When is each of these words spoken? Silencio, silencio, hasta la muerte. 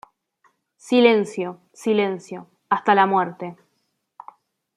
Silencio, 0.79 1.59
silencio, 1.73 2.47
hasta 2.69 2.95
la 2.95 3.05
muerte. 3.05 3.55